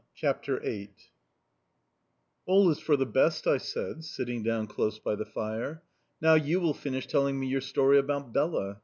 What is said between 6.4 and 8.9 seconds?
will finish telling me your story about Bela.